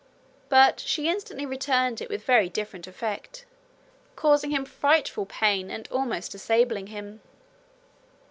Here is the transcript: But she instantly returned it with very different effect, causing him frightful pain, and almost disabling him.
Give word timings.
But 0.49 0.79
she 0.79 1.07
instantly 1.07 1.45
returned 1.45 2.01
it 2.01 2.09
with 2.09 2.23
very 2.25 2.49
different 2.49 2.87
effect, 2.87 3.45
causing 4.15 4.49
him 4.49 4.65
frightful 4.65 5.27
pain, 5.27 5.69
and 5.69 5.87
almost 5.91 6.31
disabling 6.31 6.87
him. 6.87 7.21